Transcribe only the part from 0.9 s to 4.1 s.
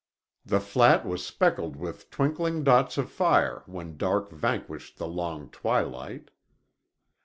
was speckled with twinkling dots of fire when